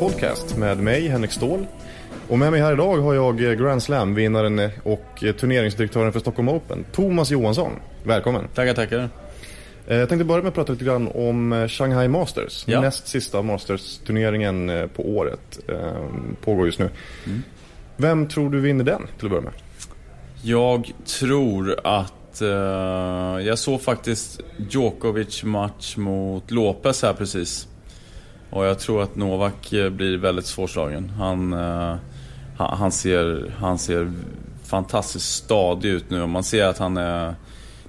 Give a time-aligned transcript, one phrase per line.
[0.00, 1.66] Tennispodcast med mig, Henrik Ståhl.
[2.28, 7.30] Och med mig här idag har jag Grand Slam-vinnaren och turneringsdirektören för Stockholm Open, Thomas
[7.30, 7.72] Johansson.
[8.04, 8.48] Välkommen.
[8.54, 9.08] Tackar, tackar.
[9.86, 12.64] Eh, jag tänkte börja med att prata lite grann om eh, Shanghai Masters.
[12.68, 12.80] Ja.
[12.80, 15.58] Näst sista Masters-turneringen eh, på året.
[16.44, 16.90] Pågår just nu.
[17.26, 17.42] Mm.
[17.96, 19.52] Vem tror du vinner den till att börja med?
[20.42, 22.12] Jag tror att...
[23.44, 27.68] Jag såg faktiskt Djokovic match mot Lopez här precis.
[28.50, 31.10] Och jag tror att Novak eh, blir väldigt svårslagen.
[31.10, 31.96] Han, uh,
[32.56, 34.12] han, ser, han ser
[34.64, 36.26] fantastiskt stadig ut nu.
[36.26, 37.34] Man ser att han är...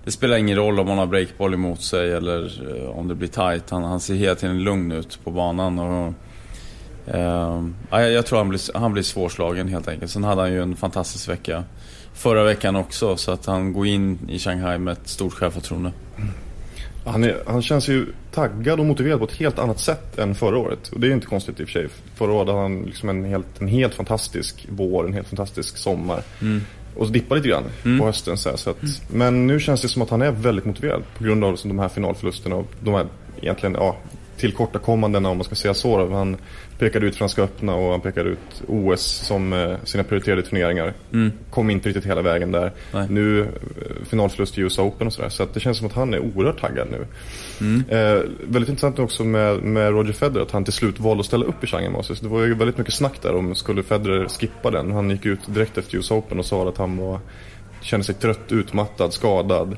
[0.04, 3.28] Det spelar ingen roll om han har breakboll emot sig eller uh, om det blir
[3.28, 3.70] tight.
[3.70, 5.80] Han, han ser hela tiden lugn ut på banan.
[5.80, 6.14] Och,
[7.08, 10.12] Uh, jag tror han blir, han blir svårslagen helt enkelt.
[10.12, 11.64] Sen hade han ju en fantastisk vecka
[12.14, 13.18] förra veckan också.
[13.18, 15.92] Så att han går in i Shanghai med ett stort självförtroende.
[17.06, 20.58] Han, är, han känns ju taggad och motiverad på ett helt annat sätt än förra
[20.58, 20.90] året.
[20.90, 21.88] Och det är inte konstigt i och för sig.
[22.16, 26.24] Förra året hade han liksom en helt, en helt fantastisk vår, en helt fantastisk sommar.
[26.42, 26.62] Mm.
[26.96, 28.00] Och så dippade lite grann mm.
[28.00, 28.38] på hösten.
[28.38, 28.94] Så, här, så att, mm.
[29.08, 31.90] Men nu känns det som att han är väldigt motiverad på grund av de här
[31.90, 33.08] finalförlusterna och de här
[33.42, 33.98] egentligen, ja,
[34.38, 35.98] tillkortakommandena om man ska säga så.
[35.98, 36.14] Då.
[36.14, 36.38] Han
[36.80, 40.94] pekade ut Franska öppna och han pekade ut OS som eh, sina prioriterade turneringar.
[41.14, 41.32] Mm.
[41.50, 42.72] Kom inte riktigt hela vägen där.
[42.94, 43.08] Nej.
[43.10, 43.48] Nu eh,
[44.06, 45.30] finalförlust i US Open och sådär.
[45.30, 47.06] Så att det känns som att han är oerhört taggad nu.
[47.62, 47.84] Mm.
[47.90, 51.46] Eh, väldigt intressant också med, med Roger Federer att han till slut valde att ställa
[51.46, 52.20] upp i Shanghai Masters.
[52.20, 54.92] Det var ju väldigt mycket snack där om skulle Federer skippa den.
[54.92, 57.20] Han gick ut direkt efter US Open och sa att han var,
[57.82, 59.76] kände sig trött, utmattad, skadad.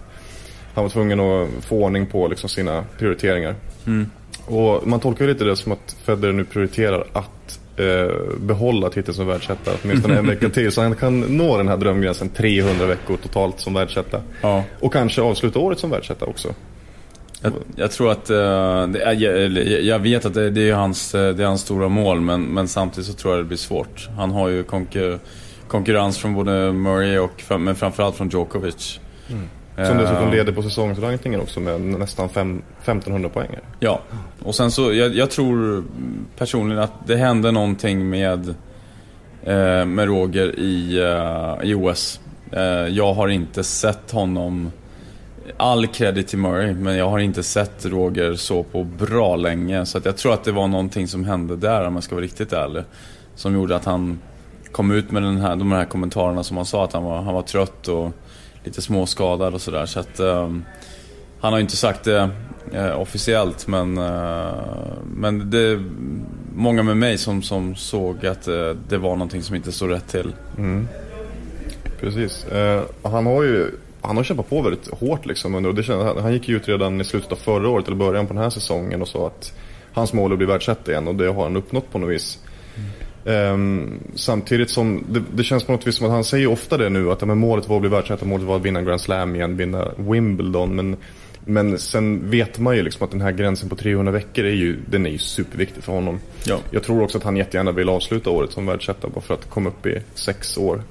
[0.74, 3.56] Han var tvungen att få ordning på liksom, sina prioriteringar.
[3.86, 4.10] Mm.
[4.46, 9.28] Och man tolkar lite det som att Federer nu prioriterar att eh, behålla titeln som
[9.28, 10.72] världsetta åtminstone en vecka till.
[10.72, 14.22] Så han kan nå den här drömgränsen 300 veckor totalt som världsetta.
[14.42, 14.64] Ja.
[14.80, 16.54] Och kanske avsluta året som världsetta också.
[17.42, 21.44] Jag, jag, tror att, är, jag, jag, vet att det, det, är hans, eh, det
[21.44, 24.10] är hans stora mål men, men samtidigt så tror jag det blir svårt.
[24.18, 25.20] Han har ju konkur
[25.68, 29.00] konkurrens från både Murray och men framförallt från Djokovic.
[29.30, 29.50] Mm.
[29.76, 33.50] Som dessutom leder på säsongsrankingen också med nästan fem, 1500 poäng.
[33.80, 34.02] Ja,
[34.44, 35.84] och sen så jag, jag, tror
[36.38, 38.56] personligen att det hände någonting med,
[39.44, 42.20] eh, med Roger i, eh, i OS.
[42.52, 44.72] Eh, jag har inte sett honom,
[45.58, 49.86] all credit till Murray, men jag har inte sett Roger så på bra länge.
[49.86, 52.26] Så att jag tror att det var någonting som hände där om jag ska vara
[52.26, 52.84] riktigt ärlig.
[53.36, 54.20] Som gjorde att han
[54.72, 57.34] kom ut med den här, de här kommentarerna som han sa att han var, han
[57.34, 58.12] var trött och
[58.64, 59.86] lite småskadad och sådär.
[59.86, 60.66] Så att um,
[61.40, 62.30] han har ju inte sagt det
[62.76, 64.54] uh, officiellt men, uh,
[65.16, 65.84] men det är
[66.56, 70.08] många med mig som, som såg att uh, det var någonting som inte stod rätt
[70.08, 70.34] till.
[70.58, 70.88] Mm.
[72.00, 72.46] Precis.
[73.04, 75.56] han har ju han har kämpat på väldigt hårt liksom.
[75.56, 77.98] Under, och det kändes, han gick ju ut redan i slutet av förra året eller
[77.98, 79.54] början på den här säsongen och sa att
[79.94, 82.40] hans mål är att bli världsetta igen och det har han uppnått på något vis.
[83.26, 86.90] Um, samtidigt som det, det, känns på något vis som att han säger ofta det
[86.90, 89.58] nu att men målet var att bli världsetta, målet var att vinna Grand Slam igen,
[89.58, 90.76] vinna Wimbledon.
[90.76, 90.98] Men,
[91.46, 94.80] men sen vet man ju liksom att den här gränsen på 300 veckor är ju,
[94.86, 96.20] den är ju superviktig för honom.
[96.46, 96.58] Ja.
[96.72, 99.70] Jag tror också att han jättegärna vill avsluta året som världsetta bara för att komma
[99.70, 100.82] upp i sex år.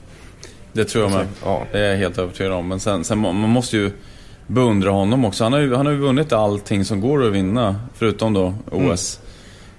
[0.73, 1.27] Det tror jag med.
[1.45, 1.63] Ja.
[1.73, 2.69] Det är jag helt övertygad om.
[2.69, 3.91] Men sen, sen man måste ju
[4.47, 5.45] beundra honom också.
[5.45, 9.21] Han har ju, han har ju vunnit allting som går att vinna, förutom då OS.
[9.21, 9.32] Mm.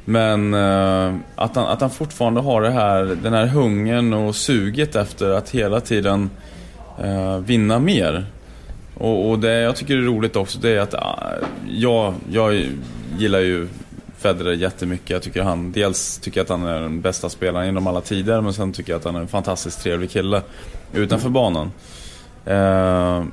[0.06, 4.96] Men uh, att, han, att han fortfarande har det här, den här hungern och suget
[4.96, 6.30] efter att hela tiden
[7.03, 8.25] uh, vinna mer.
[8.97, 12.66] Och, och, det jag tycker är roligt också det är att uh, jag, jag
[13.18, 13.68] gillar ju
[14.18, 15.09] Federer jättemycket.
[15.09, 18.42] Jag tycker han, dels tycker jag att han är den bästa spelaren genom alla tider
[18.42, 20.42] men sen tycker jag att han är en fantastiskt trevlig kille
[20.94, 21.72] utanför banan.
[22.47, 23.24] Uh,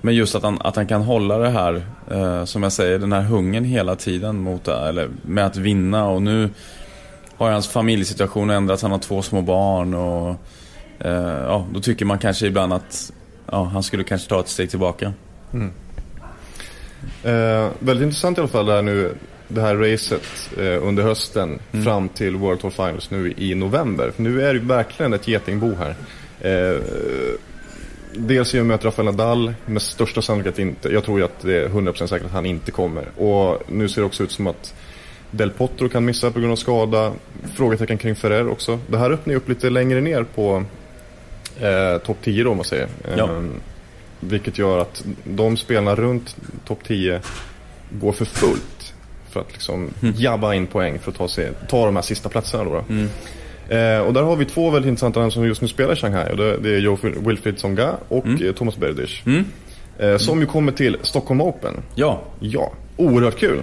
[0.00, 3.12] men just att han, att han kan hålla det här, eh, som jag säger, den
[3.12, 6.08] här hungern hela tiden mot, eller, med att vinna.
[6.08, 6.50] Och nu
[7.36, 9.94] har hans familjesituation ändrats, han har två små barn.
[9.94, 10.36] Och,
[10.98, 13.12] eh, ja, då tycker man kanske ibland att
[13.50, 15.12] ja, han skulle kanske ta ett steg tillbaka.
[15.52, 15.70] Mm.
[17.22, 19.14] Eh, väldigt intressant i alla fall det här nu,
[19.48, 21.84] det här racet eh, under hösten mm.
[21.84, 24.10] fram till World Tour Finals nu i november.
[24.10, 25.94] För nu är det verkligen ett getingbo här.
[26.40, 26.80] Eh,
[28.14, 31.40] Dels i och med att Rafael Nadal med största sannolikhet inte, jag tror ju att
[31.40, 33.08] det är 100% säkert att han inte kommer.
[33.16, 34.74] Och nu ser det också ut som att
[35.30, 37.12] Del Potro kan missa på grund av skada.
[37.54, 38.78] Frågetecken kring Ferrer också.
[38.86, 40.64] Det här öppnar ju upp lite längre ner på
[41.60, 42.88] eh, topp 10 då om man säger.
[43.16, 43.24] Ja.
[43.24, 43.42] Eh,
[44.20, 46.36] vilket gör att de spelarna runt
[46.66, 47.20] topp 10
[47.90, 48.94] går för fullt.
[49.30, 50.14] För att liksom mm.
[50.18, 52.70] jabba in poäng för att ta, sig, ta de här sista platserna då.
[52.70, 52.84] då.
[52.88, 53.08] Mm.
[53.68, 56.30] Eh, och där har vi två väldigt intressanta namn som just nu spelar i Shanghai.
[56.30, 58.46] Och det, det är Joe Wilfried Tsonga och mm.
[58.46, 59.26] Eh, Thomas Berdych.
[59.26, 59.44] Mm.
[59.98, 61.74] Eh, som ju kommer till Stockholm Open.
[61.94, 62.20] Ja.
[62.40, 63.60] Ja, oerhört kul.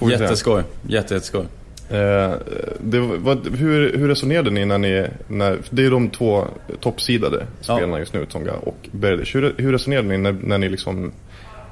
[0.00, 0.62] Jätteskoj.
[0.88, 1.44] Jätte, jätteskoj.
[1.90, 2.32] Eh,
[2.80, 6.44] det, vad, hur, hur resonerade ni när ni, när, det är de två
[6.80, 7.98] toppsidade spelarna ja.
[7.98, 9.34] just nu, Tonga och Berdych.
[9.34, 11.12] Hur, hur resonerade ni när, när ni liksom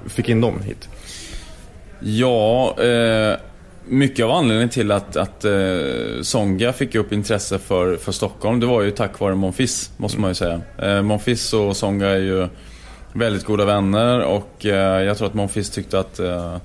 [0.07, 0.89] fick in dem hit?
[2.01, 3.37] Ja, eh,
[3.89, 5.53] mycket av anledningen till att, att eh,
[6.23, 10.31] Songa fick upp intresse för, för Stockholm, det var ju tack vare Monfils, måste man
[10.31, 10.61] ju säga.
[10.79, 12.49] Eh, Monfils och Songa är ju
[13.13, 16.57] väldigt goda vänner och eh, jag tror att Monfils tyckte att eh,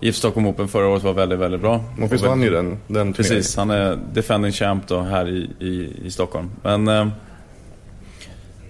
[0.00, 1.84] IF Stockholm Open förra året var väldigt, väldigt bra.
[1.98, 6.10] Monfils vann ju den, den Precis, han är defending champ då här i, i, i
[6.10, 6.50] Stockholm.
[6.62, 7.08] Men eh,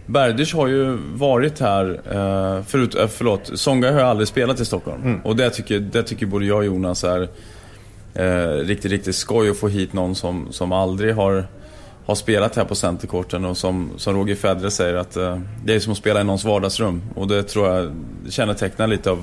[0.06, 4.64] Berdych har ju varit här, eh, förut, eh, förlåt, Songa har ju aldrig spelat i
[4.64, 5.02] Stockholm.
[5.02, 5.20] Mm.
[5.20, 7.28] Och det tycker, det tycker både jag och Jonas är
[8.14, 11.46] eh, riktigt, riktigt skoj att få hit någon som, som aldrig har,
[12.06, 15.80] har spelat här på Centerkorten och som, som Roger Federer säger att eh, det är
[15.80, 17.02] som att spela i någons vardagsrum.
[17.14, 17.92] Och det tror jag
[18.28, 19.22] kännetecknar lite av,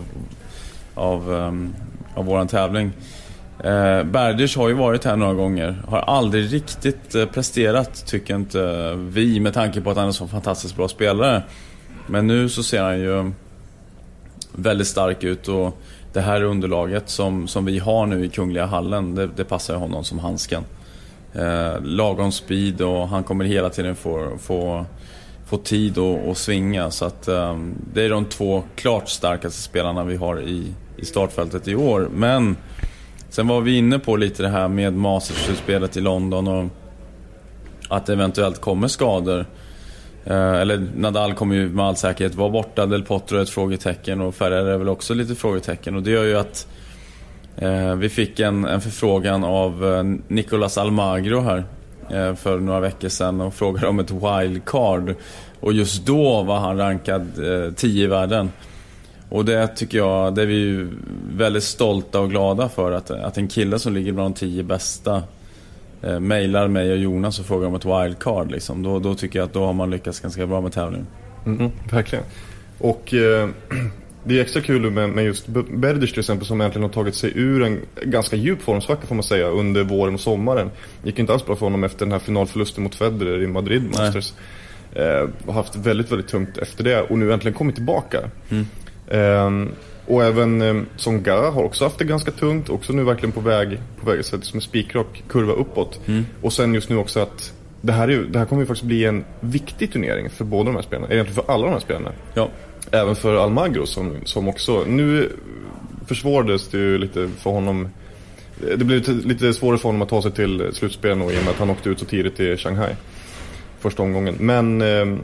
[0.95, 1.75] av, um,
[2.15, 2.91] av våran tävling.
[3.63, 5.81] Eh, Berdych har ju varit här några gånger.
[5.87, 10.13] Har aldrig riktigt eh, presterat, tycker inte vi, med tanke på att han är en
[10.13, 11.43] så fantastiskt bra spelare.
[12.07, 13.31] Men nu så ser han ju
[14.51, 15.77] väldigt stark ut och
[16.13, 20.03] det här underlaget som, som vi har nu i Kungliga hallen, det, det passar honom
[20.03, 20.63] som handsken.
[21.33, 24.85] Eh, lagom speed och han kommer hela tiden få, få,
[25.45, 26.91] få tid att svinga.
[26.91, 27.57] Så att, eh,
[27.93, 32.09] det är de två klart starkaste spelarna vi har i, i startfältet i år.
[32.13, 32.57] Men
[33.29, 36.65] sen var vi inne på lite det här med Masters-slutspelet i London och
[37.89, 39.45] att det eventuellt kommer skador.
[40.25, 44.21] Eh, eller Nadal kommer ju med all säkerhet vara borta, Del Potro är ett frågetecken
[44.21, 45.95] och Ferrer är väl också lite frågetecken.
[45.95, 46.67] Och det gör ju att
[47.57, 51.63] eh, vi fick en, en förfrågan av eh, Nicolas Almagro här
[52.09, 55.15] eh, för några veckor sedan och frågade om ett wildcard.
[55.59, 57.27] Och just då var han rankad
[57.75, 58.51] 10 eh, i världen.
[59.29, 60.87] Och det tycker jag, det är vi ju
[61.33, 65.23] väldigt stolta och glada för att, att en kille som ligger bland de 10 bästa
[66.01, 68.51] eh, mejlar mig och Jonas och frågar om ett wildcard.
[68.51, 68.83] Liksom.
[68.83, 71.07] Då, då tycker jag att då har man lyckats ganska bra med tävlingen.
[71.45, 72.25] Mm, verkligen.
[72.77, 73.49] Och eh,
[74.23, 77.31] det är extra kul med, med just Berdych till exempel som egentligen har tagit sig
[77.35, 80.71] ur en ganska djup formsvacka får man säga under våren och sommaren.
[81.03, 84.33] Gick inte alls bra för honom efter den här finalförlusten mot Federer i Madrid Masters.
[84.93, 88.19] Eh, har haft väldigt, väldigt tungt efter det och nu äntligen kommit tillbaka.
[88.49, 88.65] Mm.
[89.07, 89.71] Eh,
[90.09, 92.69] och även eh, Songa har också haft det ganska tungt.
[92.69, 95.99] Också nu verkligen på väg, på väg så som en spikrak kurva uppåt.
[96.05, 96.25] Mm.
[96.41, 99.05] Och sen just nu också att det här, är, det här kommer ju faktiskt bli
[99.05, 101.13] en viktig turnering för båda de här spelarna.
[101.13, 102.11] Egentligen för alla de här spelarna.
[102.33, 102.49] Ja.
[102.91, 104.83] Även för Almagro som, som också...
[104.87, 105.29] Nu
[106.05, 107.89] försvårades det ju lite för honom.
[108.77, 111.49] Det blev lite, lite svårare för honom att ta sig till slutspelen i och med
[111.49, 112.95] att han åkte ut så tidigt i Shanghai.
[113.79, 114.35] Första omgången.
[114.39, 115.19] Men eh,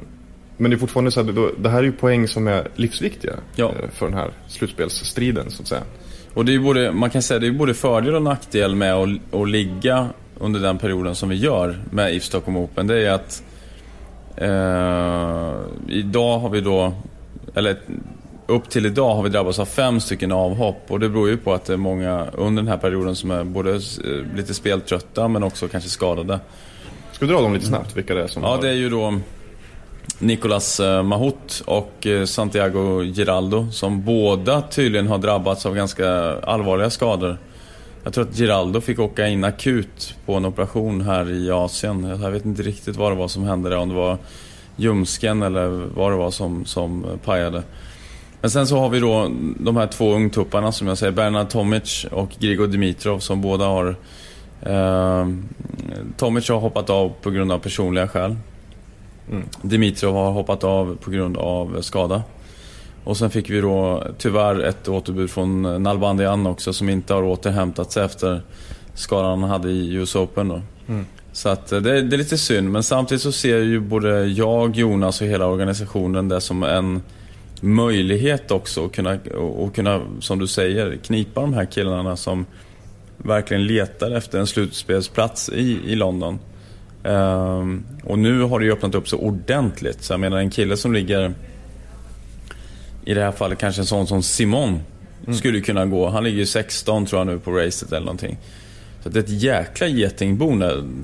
[0.57, 3.73] men det är fortfarande så att det här är ju poäng som är livsviktiga ja.
[3.83, 5.83] Eh, för den här slutspelsstriden så att säga.
[6.33, 9.09] Och det är både, man kan säga det är både fördel och nackdel med att,
[9.33, 10.09] att ligga
[10.39, 12.87] under den perioden som vi gör med IF Stockholm Open.
[12.87, 13.43] Det är att
[14.37, 15.53] eh,
[15.87, 16.93] idag har vi då,
[17.55, 17.77] eller
[18.47, 21.53] upp till idag har vi drabbats av fem stycken avhopp och det beror ju på
[21.53, 25.43] att det är många under den här perioden som är både eh, lite speltrötta men
[25.43, 26.39] också kanske skadade.
[27.11, 28.61] Ska vi dra dem lite snabbt, vilka det är som Ja, har...
[28.61, 29.19] det är ju då
[30.19, 36.09] Nicolas eh, Mahut och eh, Santiago Giraldo som båda tydligen har drabbats av ganska
[36.39, 37.37] allvarliga skador.
[38.03, 42.03] Jag tror att Giraldo fick åka in akut på en operation här i Asien.
[42.21, 44.17] Jag vet inte riktigt vad det var som hände där, om det var
[44.75, 47.63] ljumsken eller vad det var som, som eh, pajade.
[48.41, 52.05] Men sen så har vi då de här två ungtupparna som jag säger, Bernard Tomic
[52.11, 53.95] och Grigor Dimitrov som båda har...
[54.61, 55.27] Eh,
[56.17, 58.35] Tomic har hoppat av på grund av personliga skäl.
[59.31, 59.43] Mm.
[59.61, 62.23] Dimitrov har hoppat av på grund av skada.
[63.03, 67.91] Och sen fick vi då tyvärr ett återbud från Nalbandian också som inte har återhämtat
[67.91, 68.41] sig efter
[68.93, 70.61] skadan han hade i US Open då.
[70.87, 71.05] Mm.
[71.31, 74.75] Så att eh, det, det, är lite synd, men samtidigt så ser ju både jag,
[74.75, 77.01] Jonas och hela organisationen det som en
[77.61, 82.45] möjlighet också att kunna, och kunna, som du säger, knipa de här killarna som
[83.17, 86.39] verkligen letar efter en slutspelsplats i, i London.
[87.05, 90.03] Um, och nu har det ju öppnat upp så ordentligt.
[90.03, 91.33] Så jag menar en kille som ligger,
[93.05, 94.79] i det här fallet kanske en sån som Simon,
[95.23, 95.37] mm.
[95.37, 96.09] skulle kunna gå.
[96.09, 98.37] Han ligger ju 16 tror jag nu på racet eller någonting.
[99.03, 100.55] Så det är ett jäkla getingbo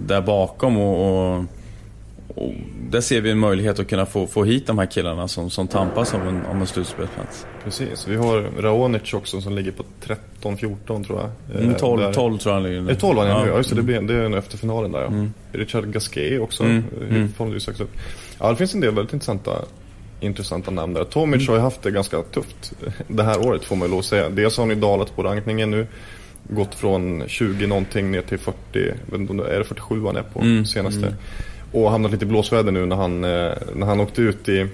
[0.08, 1.46] där bakom och, och
[2.36, 2.54] och
[2.90, 5.68] där ser vi en möjlighet att kunna få, få hit de här killarna som, som
[5.68, 7.46] tampas om en, om en slutspelsplats.
[7.64, 9.84] Precis, vi har Raonic också som ligger på
[10.42, 11.62] 13-14 tror jag.
[11.62, 12.14] Mm, 12, där...
[12.14, 12.96] 12 tror jag han ligger nu.
[12.96, 13.48] 12 han ja.
[13.48, 15.08] ja, just det, det, blir, det är efter finalen där ja.
[15.08, 15.34] Mm.
[15.52, 16.84] Richard Gasquet också, mm.
[17.10, 17.32] mm.
[17.80, 17.98] upp.
[18.40, 19.52] Ja, det finns en del väldigt intressanta
[20.20, 21.04] intressanta namn där.
[21.04, 21.48] Tomic mm.
[21.48, 22.74] har ju haft det ganska tufft
[23.08, 24.30] det här året får man ju lov att säga.
[24.30, 25.88] Dels har han ju dalat på rankningen nu
[26.50, 30.66] gått från 20 någonting ner till 40, är det 47 han är på mm.
[30.66, 31.06] senaste.
[31.06, 31.14] Mm.
[31.72, 34.68] Och hamnat lite i blåsväder nu när han, eh, när han åkte ut i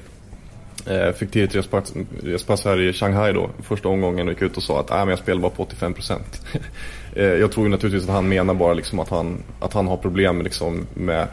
[0.85, 4.63] eh, fick ett respass, respass här i Shanghai då, första omgången och gick ut och
[4.63, 6.19] sa att äh, men jag spelar bara på 85%.
[7.15, 10.41] eh, jag tror naturligtvis att han menar bara liksom att, han, att han har problem
[10.41, 11.27] liksom med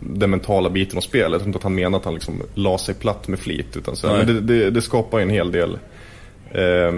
[0.00, 1.32] den mentala biten av spelet.
[1.32, 3.76] Jag tror inte att han menar att han liksom la sig platt med flit.
[3.76, 5.78] Utan så, men det, det, det skapar en hel del
[6.50, 6.94] eh,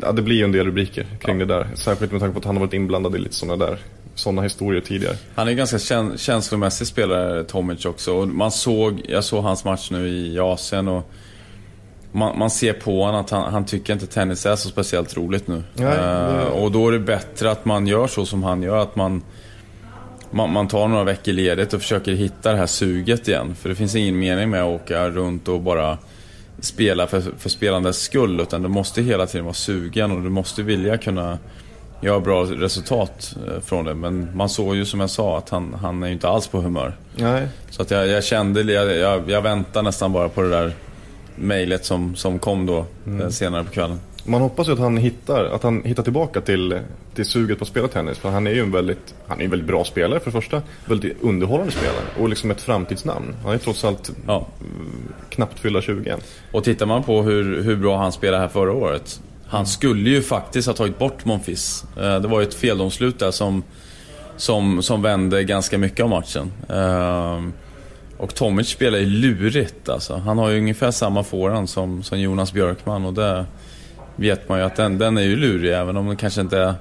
[0.00, 1.46] ja, det blir ju en del rubriker kring ja.
[1.46, 1.66] det där.
[1.74, 3.78] Särskilt med tanke på att han har varit inblandad i lite sådana där
[4.14, 5.16] sådana historier tidigare.
[5.34, 8.12] Han är en ganska käns känslomässig spelare, Tomic också.
[8.12, 11.10] Och man såg, jag såg hans match nu i Asien och
[12.12, 15.48] man, man ser på honom att han, han, tycker inte tennis är så speciellt roligt
[15.48, 15.62] nu.
[15.74, 18.76] Nej, uh, och då är det bättre att man gör så som han gör.
[18.76, 19.22] Att man,
[20.30, 23.54] man, man, tar några veckor ledigt och försöker hitta det här suget igen.
[23.54, 25.98] För det finns ingen mening med att åka runt och bara
[26.60, 28.40] spela för, för spelandets skull.
[28.40, 31.38] Utan du måste hela tiden vara sugen och du måste vilja kunna
[32.02, 33.94] göra bra resultat eh, från det.
[33.94, 36.60] Men man såg ju som jag sa att han, han är ju inte alls på
[36.60, 36.96] humör.
[37.16, 37.48] Nej.
[37.70, 40.72] Så att jag, jag kände, jag, jag, jag väntar nästan bara på det där
[41.34, 43.20] mejlet som, som kom då mm.
[43.20, 44.00] Eh, senare på kvällen.
[44.24, 46.80] Man hoppas ju att han hittar, att han hittar tillbaka till,
[47.14, 48.18] till suget på att spela tennis.
[48.18, 50.62] För han är ju en väldigt, han är en väldigt bra spelare för det första.
[50.84, 52.04] Väldigt underhållande spelare.
[52.20, 53.34] Och liksom ett framtidsnamn.
[53.44, 54.46] Han är trots allt ja.
[55.30, 56.20] knappt fylla 20 än.
[56.52, 59.20] Och tittar man på hur, hur bra han spelade här förra året.
[59.52, 61.84] Han skulle ju faktiskt ha tagit bort Monfils.
[61.96, 63.62] Eh, det var ju ett feldomslut där som,
[64.36, 66.52] som, som vände ganska mycket av matchen.
[66.68, 67.40] Eh,
[68.16, 70.16] och Tomic spelar ju lurigt alltså.
[70.16, 73.46] Han har ju ungefär samma forehand som, som Jonas Björkman och det
[74.16, 76.74] vet man ju att den, den är ju lurig även om den kanske inte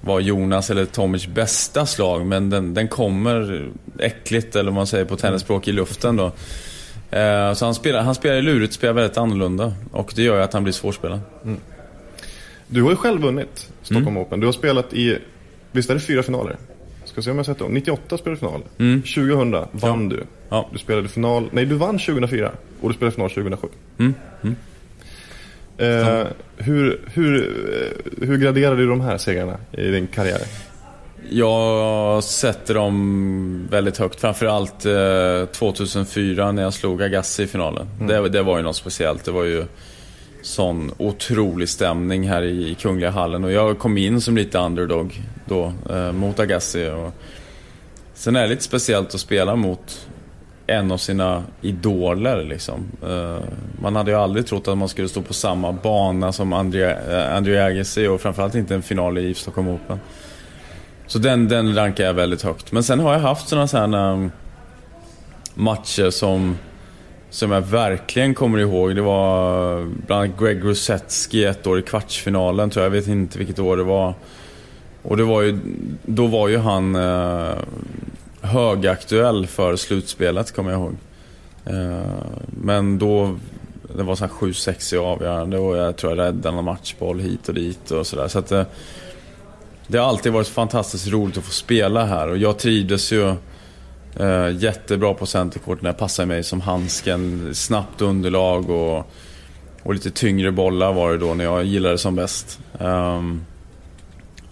[0.00, 3.68] var Jonas eller Tomics bästa slag men den, den kommer
[3.98, 6.26] äckligt eller vad man säger på tennisspråk i luften då.
[7.18, 10.52] Eh, så han spelar, han spelar lurigt, spelar väldigt annorlunda och det gör ju att
[10.52, 11.20] han blir svårspelad.
[11.44, 11.60] Mm.
[12.68, 14.22] Du har ju själv vunnit Stockholm mm.
[14.22, 14.40] Open.
[14.40, 15.18] Du har spelat i,
[15.72, 16.56] visst är det fyra finaler?
[17.04, 17.74] Ska se om jag sett dem.
[17.74, 18.62] 98 spelade du final.
[18.78, 19.02] Mm.
[19.02, 20.16] 2000 vann ja.
[20.16, 20.22] du.
[20.48, 20.68] Ja.
[20.72, 23.68] Du spelade final, nej du vann 2004 och du spelade final 2007.
[23.98, 24.14] Mm.
[24.42, 24.56] Mm.
[25.78, 27.34] Eh, hur, hur,
[27.74, 30.40] eh, hur graderar du de här segrarna i din karriär?
[31.30, 34.20] Jag sätter dem väldigt högt.
[34.20, 37.88] Framförallt eh, 2004 när jag slog Agassi i finalen.
[38.00, 38.06] Mm.
[38.06, 39.24] Det, det, var ju något speciellt.
[39.24, 39.64] Det var ju
[40.44, 43.44] sån otrolig stämning här i Kungliga hallen.
[43.44, 46.90] Och jag kom in som lite underdog då eh, mot Agassi.
[46.90, 47.12] Och
[48.14, 50.08] sen är det lite speciellt att spela mot
[50.66, 52.84] en av sina idoler liksom.
[53.02, 53.38] Eh,
[53.82, 57.66] man hade ju aldrig trott att man skulle stå på samma bana som Andrea eh,
[57.66, 60.00] Agassi och framförallt inte en final i Stockholm Open.
[61.06, 62.72] Så den, den rankar jag väldigt högt.
[62.72, 64.28] Men sen har jag haft sådana här eh,
[65.54, 66.56] matcher som
[67.34, 72.70] som jag verkligen kommer ihåg, det var bland annat Greg Rusetski ett år i kvartsfinalen
[72.70, 72.94] tror jag.
[72.94, 74.14] Jag vet inte vilket år det var.
[75.02, 75.58] Och det var ju,
[76.02, 77.54] då var ju han eh,
[78.40, 80.96] högaktuell för slutspelet, kommer jag ihåg.
[81.64, 82.12] Eh,
[82.46, 83.38] men då,
[83.96, 87.54] det var så 7-6 i avgörande och jag tror jag räddade någon matchboll hit och
[87.54, 88.28] dit och sådär.
[88.28, 88.64] Så att eh,
[89.86, 93.34] det har alltid varit fantastiskt roligt att få spela här och jag trivdes ju
[94.20, 97.54] Uh, jättebra på centercourten, det passar mig som handsken.
[97.54, 99.10] Snabbt underlag och,
[99.82, 102.60] och lite tyngre bollar var det då när jag gillade det som bäst.
[102.78, 103.44] Um,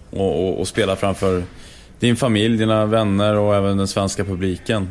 [0.09, 1.43] och, och, och, spela framför
[1.99, 4.87] din familj, dina vänner och även den svenska publiken.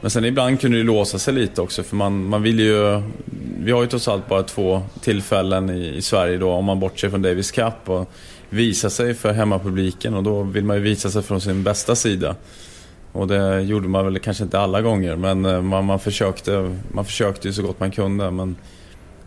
[0.00, 3.02] Men sen ibland kunde det låsa sig lite också för man, man vill ju...
[3.60, 7.10] Vi har ju trots allt bara två tillfällen i, i Sverige då om man bortser
[7.10, 8.10] från Davis Cup och
[8.50, 12.36] visa sig för hemmapubliken och då vill man ju visa sig från sin bästa sida.
[13.18, 17.04] Och det gjorde man väl kanske inte alla gånger men eh, man, man, försökte, man
[17.04, 18.30] försökte ju så gott man kunde.
[18.30, 18.56] Men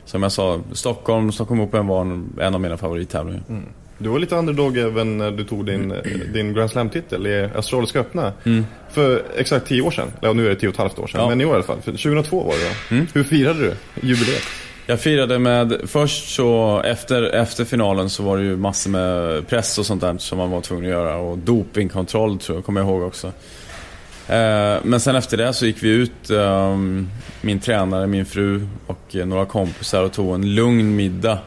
[0.05, 2.01] som jag sa, Stockholm, Stockholm Open var
[2.41, 3.43] en av mina favorittävlingar.
[3.49, 3.63] Mm.
[3.97, 5.93] Du var lite underdog även när du tog din,
[6.33, 8.33] din Grand Slam-titel i Australiska öppna.
[8.43, 8.65] Mm.
[8.91, 10.07] För exakt tio år sedan.
[10.21, 11.21] Ja, nu är det tio och ett halvt år sedan.
[11.21, 11.29] Ja.
[11.29, 11.81] Men i år i alla fall.
[11.81, 13.07] För 2002 var det mm.
[13.13, 13.75] Hur firade du
[14.07, 14.43] jubileet?
[14.85, 19.77] Jag firade med, först så efter, efter finalen så var det ju massor med press
[19.77, 21.17] och sånt där som man var tvungen att göra.
[21.17, 23.31] Och dopingkontroll tror jag, kommer jag ihåg också.
[24.31, 27.09] Eh, men sen efter det så gick vi ut, ehm,
[27.41, 31.39] min tränare, min fru och eh, några kompisar och tog en lugn middag.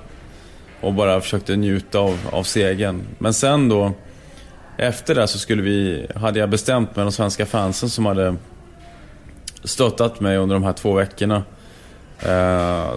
[0.81, 3.03] Och bara försökte njuta av, av segern.
[3.19, 3.93] Men sen då,
[4.76, 8.37] efter det så skulle vi, hade jag bestämt med de svenska fansen som hade
[9.64, 11.43] stöttat mig under de här två veckorna.
[12.21, 12.91] Eh,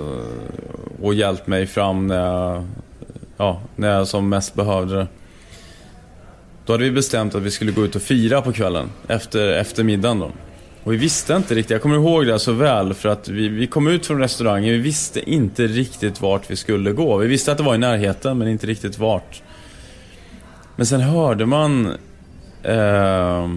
[1.02, 2.66] och hjälpt mig fram när jag,
[3.38, 5.08] ja, när jag som mest behövde det.
[6.68, 9.84] Då hade vi bestämt att vi skulle gå ut och fira på kvällen efter, efter
[9.84, 10.32] middagen då.
[10.84, 13.68] Och vi visste inte riktigt, jag kommer ihåg det så väl för att vi, vi
[13.68, 17.18] kom ut från restaurangen, vi visste inte riktigt vart vi skulle gå.
[17.18, 19.42] Vi visste att det var i närheten men inte riktigt vart.
[20.76, 21.94] Men sen hörde man
[22.64, 23.50] eh,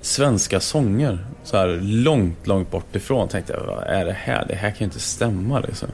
[0.00, 3.28] svenska sånger så här långt, långt bort ifrån.
[3.28, 4.44] Tänkte jag, vad är det här?
[4.48, 5.88] Det här kan ju inte stämma liksom.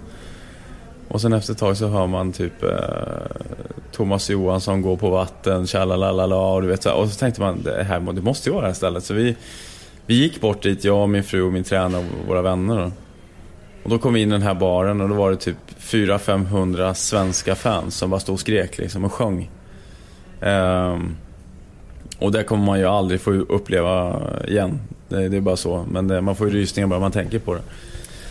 [1.11, 2.71] Och sen efter ett tag så hör man typ eh,
[3.93, 7.85] Thomas Johansson gå på vatten, tjalalalala och du vet så Och så tänkte man, det
[7.85, 9.05] här det måste ju vara det här stället.
[9.05, 9.37] Så vi,
[10.07, 12.79] vi gick bort dit, jag, min fru och min tränare och våra vänner.
[12.79, 12.93] Då.
[13.83, 16.95] Och då kom vi in i den här baren och då var det typ 400-500
[16.95, 19.51] svenska fans som bara stod och skrek liksom och sjöng.
[20.41, 21.17] Um,
[22.19, 24.81] och det kommer man ju aldrig få uppleva igen.
[25.09, 25.85] Det, det är bara så.
[25.91, 27.63] Men det, man får ju rysningar bara man tänker på det.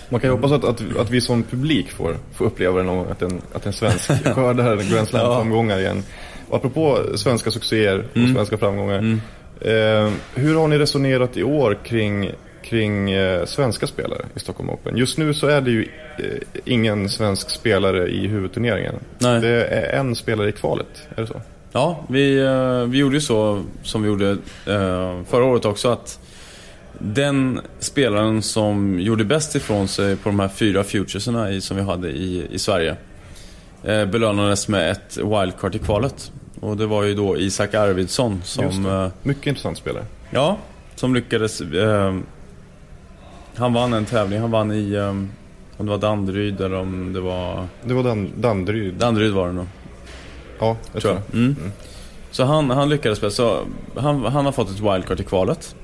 [0.09, 3.21] Man kan ju hoppas att, att, att vi som publik får, får uppleva gång, att
[3.21, 6.03] en, att en svensk skördar Grand Slam-framgångar igen.
[6.49, 8.33] Och apropå svenska succéer och mm.
[8.33, 8.97] svenska framgångar.
[8.97, 9.21] Mm.
[9.61, 12.31] Eh, hur har ni resonerat i år kring,
[12.63, 14.97] kring eh, svenska spelare i Stockholm Open?
[14.97, 15.87] Just nu så är det ju
[16.19, 16.25] eh,
[16.65, 18.95] ingen svensk spelare i huvudturneringen.
[19.17, 19.41] Nej.
[19.41, 21.41] Det är en spelare i kvalet, är det så?
[21.71, 24.29] Ja, vi, eh, vi gjorde ju så som vi gjorde
[24.65, 26.19] eh, förra året också att
[26.97, 32.09] den spelaren som gjorde bäst ifrån sig på de här fyra futuresarna som vi hade
[32.09, 32.95] i, i Sverige
[33.83, 36.31] eh, belönades med ett wildcard i kvalet.
[36.59, 38.85] Och det var ju då Isak Arvidsson som...
[38.85, 40.05] Eh, Mycket intressant spelare.
[40.31, 40.57] Ja,
[40.95, 41.61] som lyckades...
[41.61, 42.17] Eh,
[43.55, 44.39] han vann en tävling.
[44.39, 44.93] Han vann i...
[44.93, 45.09] Eh,
[45.77, 47.67] om det var Danderyd eller om det var...
[47.83, 48.93] Det var Dan Danderyd.
[48.93, 49.65] Danderyd var det nog.
[50.59, 51.21] Ja, jag tror jag.
[51.33, 51.55] Mm.
[51.59, 51.71] Mm.
[52.31, 53.35] Så han, han lyckades bäst.
[53.35, 53.65] Så
[53.95, 55.75] han, han har fått ett wildcard i kvalet.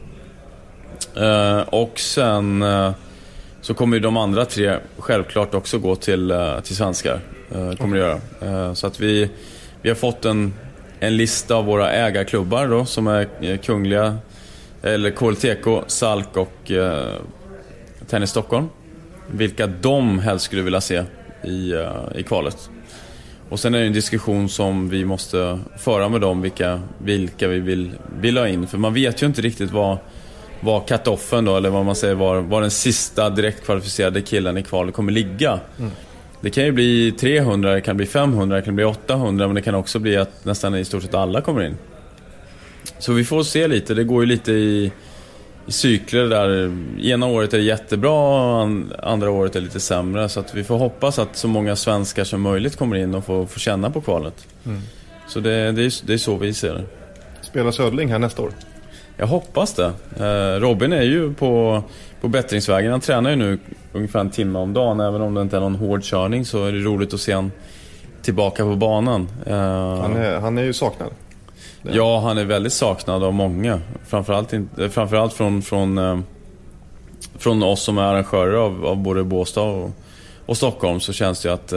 [1.16, 2.92] Eh, och sen eh,
[3.62, 7.20] så kommer ju de andra tre självklart också gå till, eh, till svenskar.
[7.78, 8.76] Kommer det göra.
[8.76, 9.30] så att vi,
[9.82, 10.54] vi har fått en,
[11.00, 14.18] en lista av våra ägarklubbar då som är Kungliga,
[14.82, 16.72] eller KLTK, SALK och
[18.08, 18.70] Tennis Stockholm.
[19.32, 21.04] Vilka de helst skulle vilja se
[21.44, 21.74] i,
[22.16, 22.70] i kvalet.
[23.50, 27.60] Och sen är det en diskussion som vi måste föra med dem vilka, vilka vi
[27.60, 28.68] vill, vill ha in.
[28.68, 29.98] För man vet ju inte riktigt vad
[30.66, 34.96] var cut-offen då, eller vad man säger, var, var den sista direktkvalificerade killen i kvalet
[34.96, 35.60] kommer ligga.
[35.80, 35.92] Mm.
[36.42, 39.62] Det kan ju bli 300, det kan bli 500, det kan bli 800, men det
[39.62, 41.78] kan också bli att nästan i stort sett alla kommer in.
[43.00, 44.92] Så vi får se lite, det går ju lite i,
[45.66, 46.78] i cykler där.
[47.02, 48.62] Ena året är det jättebra,
[49.04, 50.30] andra året är lite sämre.
[50.30, 53.46] Så att vi får hoppas att så många svenskar som möjligt kommer in och får,
[53.46, 54.48] får känna på kvalet.
[54.66, 54.82] Mm.
[55.28, 56.84] Så det, det, är, det är så vi ser det.
[57.42, 58.52] Spelar Söderling här nästa år?
[59.18, 59.94] Jag hoppas det.
[60.20, 61.84] Eh, Robin är ju på,
[62.22, 62.92] på bättringsvägen.
[62.92, 63.60] Han tränar ju nu
[63.94, 65.00] ungefär en timme om dagen.
[65.00, 67.52] Även om det inte är någon hård körning så är det roligt att se honom
[68.22, 69.30] tillbaka på banan.
[69.46, 69.56] Eh,
[70.02, 71.10] han, är, han är ju saknad.
[71.82, 73.82] Ja, han är väldigt saknad av många.
[74.06, 74.54] Framförallt,
[74.90, 76.20] framförallt från, från, eh,
[77.38, 79.92] från oss som är arrangörer av, av både Båstad och,
[80.46, 81.74] och Stockholm så känns det att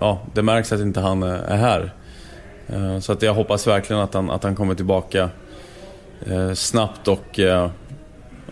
[0.00, 1.92] ja, det märks att inte han är här.
[3.00, 5.28] Så att jag hoppas verkligen att han, att han kommer tillbaka eh,
[6.54, 7.70] snabbt och eh,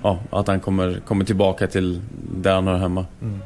[0.03, 2.01] ja, att han kommer, kommer tillbaka till
[2.35, 3.07] där han hör hemma.
[3.23, 3.41] Mm.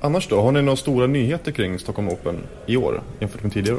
[0.00, 3.78] Annars då, har ni några stora nyheter kring Stockholm Open i år jämfört med tidigare?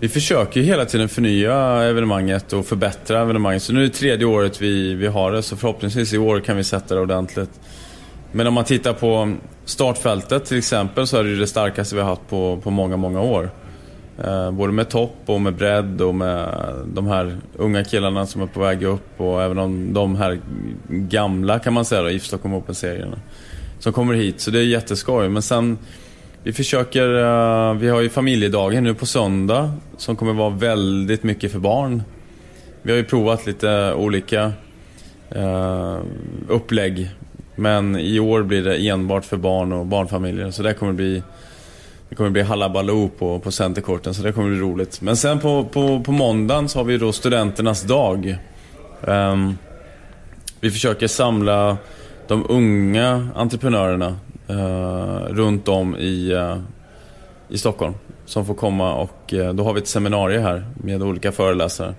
[0.00, 3.62] Vi försöker ju hela tiden förnya evenemanget och förbättra evenemanget.
[3.62, 6.56] Så nu är det tredje året vi, vi har det, så förhoppningsvis i år kan
[6.56, 7.60] vi sätta det ordentligt.
[8.32, 12.00] Men om man tittar på startfältet till exempel så är det ju det starkaste vi
[12.00, 13.50] har haft på, på många, många år.
[14.24, 18.46] Eh, både med topp och med bredd och med de här unga killarna som är
[18.46, 20.40] på väg upp och även om de här
[20.88, 23.18] gamla kan man säga då, IF Stockholm Open-serierna.
[23.78, 25.28] Som kommer hit, så det är jätteskoj.
[25.28, 25.78] Men sen,
[26.42, 31.52] vi försöker, eh, vi har ju familjedagen nu på söndag som kommer vara väldigt mycket
[31.52, 32.02] för barn.
[32.82, 34.52] Vi har ju provat lite olika
[35.36, 35.98] uh,
[36.48, 37.10] upplägg.
[37.56, 40.50] Men i år blir det enbart för barn och barnfamiljer.
[40.50, 41.22] Så det kommer bli
[42.12, 45.00] det kommer bli halabaloo på, på centerkorten så det kommer bli roligt.
[45.00, 48.36] Men sen på, på, på måndagen så har vi då studenternas dag.
[49.00, 49.58] Um,
[50.60, 51.76] vi försöker samla
[52.28, 54.16] de unga entreprenörerna
[54.50, 56.58] uh, runt om i, uh,
[57.48, 57.94] i Stockholm.
[58.24, 61.94] Som får komma och uh, då har vi ett seminarium här med olika föreläsare.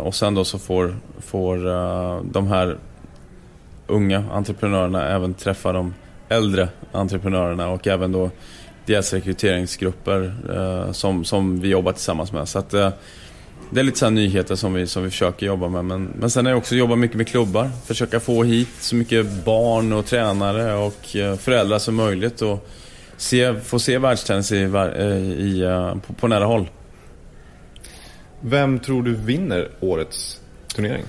[0.00, 1.56] och sen då så får, får
[2.32, 2.76] de här
[3.86, 5.94] unga entreprenörerna även träffa de
[6.28, 8.30] äldre entreprenörerna och även då
[8.86, 12.48] deras rekryteringsgrupper eh, som, som vi jobbar tillsammans med.
[12.48, 12.90] Så att, eh,
[13.70, 15.84] det är lite så nyheter som vi, som vi försöker jobba med.
[15.84, 17.70] Men, men sen är det också jobba mycket med klubbar.
[17.86, 22.42] Försöka få hit så mycket barn och tränare och eh, föräldrar som möjligt.
[22.42, 22.68] Och
[23.16, 26.68] se, få se världstennis i, eh, i, eh, på, på nära håll.
[28.40, 30.40] Vem tror du vinner årets
[30.74, 31.04] turnering?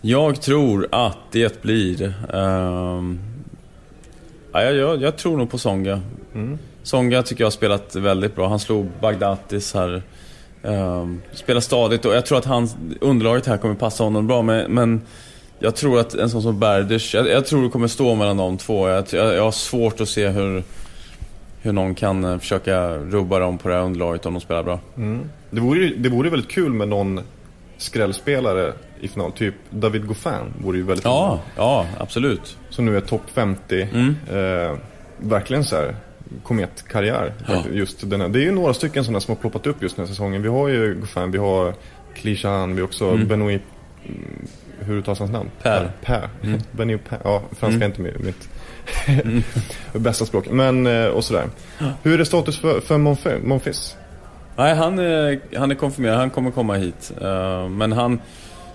[0.00, 2.14] Jag tror att det blir...
[2.34, 3.20] Um,
[4.52, 6.00] ja, jag, jag, tror nog på Songa.
[6.34, 6.58] Mm.
[6.82, 8.48] Songa tycker jag har spelat väldigt bra.
[8.48, 10.02] Han slog Bagdatis här
[10.66, 14.42] Uh, spelar stadigt och jag tror att hans, underlaget här kommer passa honom bra.
[14.42, 15.02] Men, men
[15.58, 18.58] jag tror att en sån som Berders, jag, jag, tror det kommer stå mellan de
[18.58, 18.88] två.
[18.88, 20.62] Jag, jag, jag har svårt att se hur,
[21.60, 24.80] hur någon kan uh, försöka rubba dem på det här underlaget om de spelar bra.
[24.96, 25.20] Mm.
[25.50, 27.20] Det, vore, det vore väldigt kul med någon
[27.76, 29.32] skrällspelare i final.
[29.32, 32.56] Typ David Goffin vore ju väldigt Ja, ja absolut.
[32.70, 33.88] Som nu är topp 50.
[33.92, 34.16] Mm.
[34.30, 34.78] Eh,
[35.18, 35.94] verkligen så här
[36.42, 37.32] kometkarriär.
[37.48, 37.64] Ja.
[37.72, 38.28] Just denna.
[38.28, 40.42] Det är ju några stycken sådana som har ploppat upp just den här säsongen.
[40.42, 41.74] Vi har ju Goffin, vi har
[42.14, 43.28] Clichan, vi har också mm.
[43.28, 43.62] Benoit
[44.06, 44.46] mm,
[44.80, 45.50] hur uttalas hans namn?
[45.62, 45.90] Per.
[46.02, 46.28] Per.
[46.42, 46.60] Mm.
[46.72, 47.18] Benoit Per.
[47.24, 47.82] Ja, franska mm.
[47.82, 48.48] är inte mitt
[49.06, 49.42] mm.
[49.92, 50.50] bästa språk.
[50.50, 51.44] Men, eh, och sådär.
[51.78, 51.86] Ja.
[52.02, 52.98] Hur är status för, för
[53.38, 53.96] Monfils?
[54.56, 56.18] Nej, han är, han är konfirmerad.
[56.18, 57.12] Han kommer komma hit.
[57.22, 58.20] Uh, men han...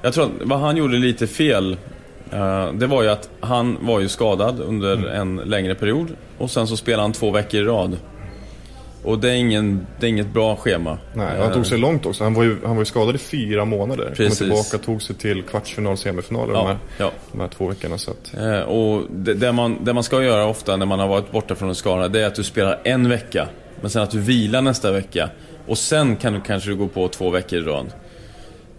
[0.01, 1.77] Jag tror att vad han gjorde lite fel
[2.73, 5.09] det var ju att han var ju skadad under mm.
[5.21, 6.07] en längre period.
[6.37, 7.97] Och sen så spelade han två veckor i rad.
[9.03, 10.97] Och det är, ingen, det är inget bra schema.
[11.13, 12.23] Nej, han tog sig långt också.
[12.23, 14.13] Han var ju, han var ju skadad i fyra månader.
[14.15, 14.39] Precis.
[14.39, 17.11] Kom tillbaka, tog sig till kvartsfinal, semifinaler ja, de, här, ja.
[17.31, 17.97] de här två veckorna.
[17.97, 18.37] Så att...
[18.37, 21.55] eh, och det, det, man, det man ska göra ofta när man har varit borta
[21.55, 23.47] från en skada, det är att du spelar en vecka.
[23.81, 25.29] Men sen att du vilar nästa vecka.
[25.67, 27.85] Och sen kan du kanske gå på två veckor i rad.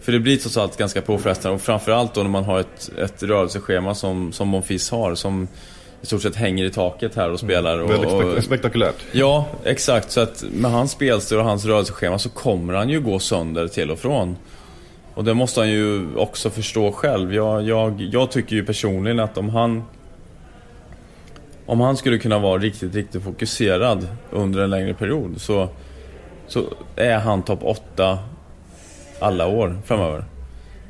[0.01, 3.23] För det blir trots allt ganska påfrestande och framförallt då när man har ett, ett
[3.23, 5.15] rörelseschema som, som Monfils har.
[5.15, 5.47] Som
[6.01, 7.79] i stort sett hänger i taket här och spelar.
[7.79, 8.95] Och, Väldigt spek spektakulärt.
[9.11, 10.11] Ja, exakt.
[10.11, 13.91] Så att med hans spelstil och hans rörelseschema så kommer han ju gå sönder till
[13.91, 14.35] och från.
[15.13, 17.33] Och det måste han ju också förstå själv.
[17.33, 19.83] Jag, jag, jag tycker ju personligen att om han
[21.65, 25.69] om han skulle kunna vara riktigt, riktigt fokuserad under en längre period så
[26.47, 26.63] så
[26.95, 28.19] är han topp 8
[29.19, 30.23] alla år framöver.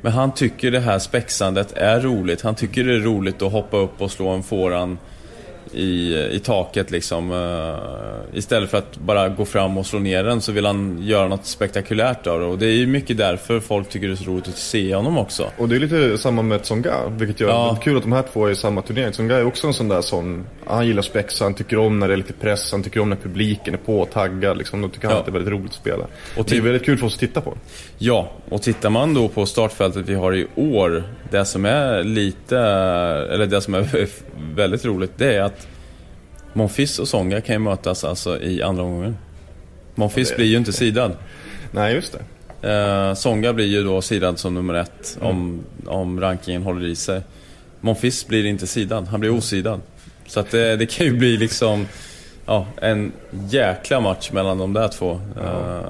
[0.02, 2.42] Men han tycker det här spexandet är roligt.
[2.42, 4.98] Han tycker det är roligt att hoppa upp och slå en fåran
[5.72, 7.32] i, i taket liksom.
[7.32, 11.28] Uh, istället för att bara gå fram och slå ner den så vill han göra
[11.28, 12.46] något spektakulärt av det.
[12.46, 15.18] Och det är ju mycket därför folk tycker det är så roligt att se honom
[15.18, 15.50] också.
[15.58, 17.76] Och det är lite samma med Tsonga, vilket gör ja.
[17.78, 19.12] det kul att de här två är i samma turnering.
[19.12, 22.14] Tsonga är också en sån där som, han gillar spexa, han tycker om när det
[22.14, 24.58] är lite press, han tycker om när publiken är på och taggad.
[24.58, 24.82] Liksom.
[24.82, 25.20] Då tycker han ja.
[25.20, 26.06] att det är väldigt roligt att spela.
[26.36, 27.56] Och det är väldigt kul för oss att titta på.
[27.98, 32.58] Ja, och tittar man då på startfältet vi har i år, det som är lite,
[32.58, 34.08] eller det som är
[34.54, 35.59] väldigt roligt, det är att
[36.52, 39.16] Monfils och Songa kan ju mötas alltså i andra omgången.
[39.94, 41.16] Monfils ja, blir ju inte sidad.
[41.70, 42.22] Nej, just det.
[42.62, 45.28] Eh, Songa blir ju då sidad som nummer ett mm.
[45.28, 47.22] om, om rankingen håller i sig.
[47.80, 49.80] Monfils blir inte sidad, han blir osidad.
[50.26, 51.86] Så att det, det kan ju bli liksom
[52.46, 53.12] ja, en
[53.50, 55.20] jäkla match mellan de där två.
[55.36, 55.82] Ja.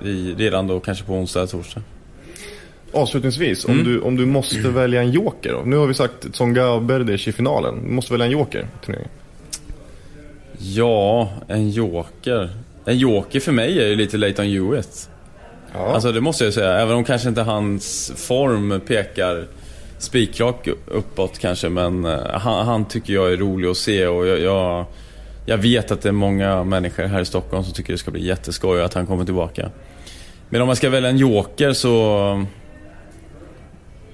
[0.00, 1.82] Eh, i, redan då kanske på onsdag eller torsdag.
[2.92, 3.78] Avslutningsvis, mm.
[3.78, 5.62] om, du, om du måste välja en joker då?
[5.64, 7.84] Nu har vi sagt Tsonga och Berdych i finalen.
[7.84, 9.10] Du måste välja en joker i turneringen.
[10.58, 12.50] Ja, en joker.
[12.84, 15.08] En joker för mig är ju lite Leighton Hewitt.
[15.72, 15.92] Ja.
[15.94, 16.78] Alltså det måste jag säga.
[16.78, 19.46] Även om kanske inte hans form pekar
[19.98, 21.68] spikrak uppåt kanske.
[21.68, 24.86] Men eh, han, han, tycker jag är rolig att se och jag, jag,
[25.46, 28.26] jag, vet att det är många människor här i Stockholm som tycker det ska bli
[28.26, 29.70] jätteskoj att han kommer tillbaka.
[30.48, 32.46] Men om man ska välja en joker så...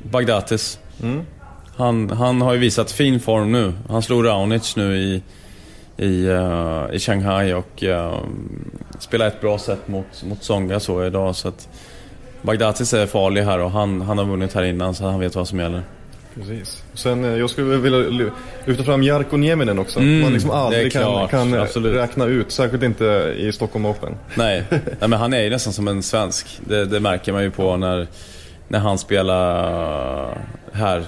[0.02, 0.78] Bagdatis.
[1.02, 1.22] Mm.
[1.76, 3.72] Han, han har ju visat fin form nu.
[3.88, 5.22] Han slog Raonic nu i
[5.96, 8.18] i, uh, i Shanghai och uh,
[8.98, 11.36] spelar ett bra sätt mot, mot Songa så idag.
[11.36, 11.68] Så att
[12.42, 15.48] Bagdatis är farlig här och han, han har vunnit här innan så han vet vad
[15.48, 15.82] som gäller.
[16.34, 16.82] Precis.
[16.94, 18.28] Sen, jag skulle vilja
[18.64, 20.00] lyfta fram Jarkko Nieminen också.
[20.00, 24.14] Mm, Man liksom aldrig kan, kan räkna ut, särskilt inte i Stockholm Open.
[24.34, 26.60] Nej, Nej men han är ju nästan som en svensk.
[26.60, 28.06] Det, det, märker man ju på när,
[28.68, 30.38] när han spelar
[30.72, 31.04] här.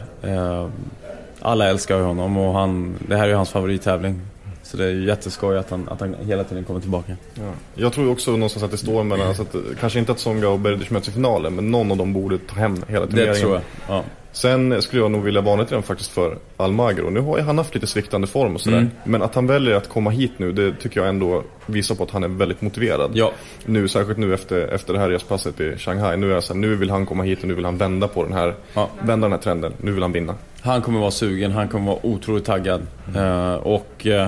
[1.40, 4.20] Alla älskar honom och han, det här är ju hans favorittävling.
[4.66, 7.16] Så det är ju jätteskoj att han, att han hela tiden kommer tillbaka.
[7.34, 7.52] Ja.
[7.74, 10.58] Jag tror också någonstans att det står mellan, alltså att, kanske inte att Songa och
[10.58, 13.34] Berdych möts i finalen, men någon av dem borde ta hem hela turneringen.
[13.34, 14.04] Det tror jag, ja.
[14.32, 17.10] Sen skulle jag nog vilja varna till den faktiskt för Almagro.
[17.10, 18.78] Nu har han haft lite sviktande form och sådär.
[18.78, 18.90] Mm.
[19.04, 22.10] Men att han väljer att komma hit nu, det tycker jag ändå visar på att
[22.10, 23.10] han är väldigt motiverad.
[23.14, 23.32] Ja.
[23.64, 26.16] Nu, särskilt nu efter, efter det här respasset i Shanghai.
[26.16, 28.24] Nu, är så här, nu vill han komma hit och nu vill han vända på
[28.24, 28.88] den här, ja.
[29.02, 29.72] vända den här trenden.
[29.80, 30.34] Nu vill han vinna.
[30.60, 32.86] Han kommer vara sugen, han kommer vara otroligt taggad.
[33.08, 33.24] Mm.
[33.24, 34.06] Uh, och...
[34.06, 34.26] Uh,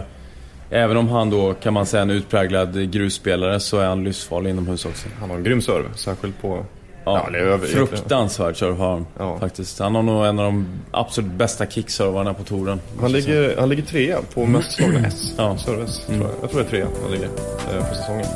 [0.70, 4.84] Även om han då kan man säga en utpräglad grusspelare så är han livsfarlig inomhus
[4.84, 5.08] också.
[5.20, 6.64] Han har en grym serve, särskilt på...
[7.04, 9.38] Ja, ja det är över, fruktansvärd serve har han ja.
[9.38, 9.78] faktiskt.
[9.78, 12.80] Han har nog en av de absolut bästa kickservarna på touren.
[13.00, 14.52] Han ligger, han ligger trea på mm.
[14.52, 15.34] mest slagna S.
[15.38, 15.58] Ja.
[15.58, 16.20] Service, mm.
[16.20, 16.42] tror jag.
[16.42, 17.28] jag tror det är trea han ligger
[17.74, 18.26] eh, på säsongen.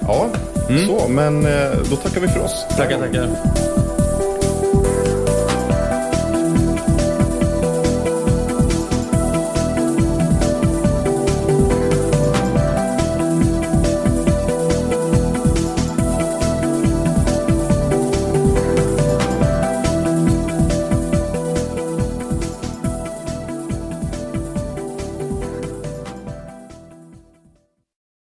[0.00, 0.30] Ja, ja
[0.68, 0.86] mm.
[0.86, 1.08] så.
[1.08, 2.66] Men eh, då tackar vi för oss.
[2.76, 3.91] Tackar, tackar.